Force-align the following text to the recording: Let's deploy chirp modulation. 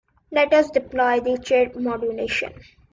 Let's 0.31 0.71
deploy 0.71 1.19
chirp 1.43 1.75
modulation. 1.75 2.53